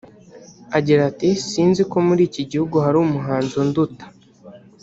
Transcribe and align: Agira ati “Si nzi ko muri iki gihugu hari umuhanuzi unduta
Agira 0.77 1.01
ati 1.11 1.29
“Si 1.47 1.61
nzi 1.69 1.83
ko 1.91 1.97
muri 2.07 2.21
iki 2.29 2.43
gihugu 2.51 2.75
hari 2.85 2.97
umuhanuzi 2.99 3.55
unduta 3.63 4.05